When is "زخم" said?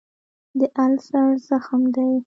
1.47-1.81